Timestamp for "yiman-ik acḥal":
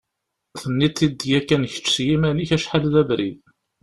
2.07-2.85